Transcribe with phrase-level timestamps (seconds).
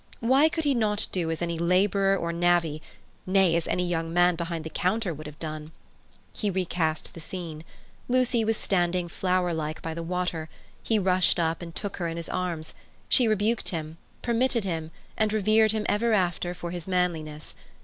[0.19, 4.63] Why could he not do as any labourer or navvy—nay, as any young man behind
[4.63, 5.71] the counter would have done?
[6.33, 7.63] He recast the scene.
[8.09, 10.49] Lucy was standing flowerlike by the water,
[10.81, 12.73] he rushed up and took her in his arms;
[13.09, 17.53] she rebuked him, permitted him and revered him ever after for his manliness.